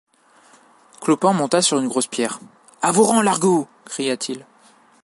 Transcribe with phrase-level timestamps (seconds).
[0.99, 2.39] Clopin monta sur une grosse pierre.—
[2.81, 3.67] À vos rangs, l’Argot!
[3.85, 4.47] cria-t-il.